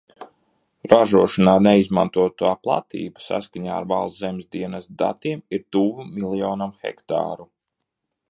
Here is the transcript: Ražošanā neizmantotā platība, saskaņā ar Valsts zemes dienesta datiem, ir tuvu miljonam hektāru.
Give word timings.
Ražošanā 0.91 1.51
neizmantotā 1.65 2.53
platība, 2.67 3.23
saskaņā 3.27 3.75
ar 3.81 3.85
Valsts 3.93 4.23
zemes 4.25 4.49
dienesta 4.57 4.97
datiem, 5.03 5.45
ir 5.59 5.65
tuvu 5.77 6.07
miljonam 6.15 6.73
hektāru. 6.87 7.47